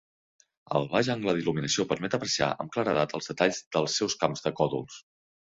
[0.79, 4.99] El baix angle d'il·luminació permet apreciar amb claredat els detalls dels seus camps de còdols.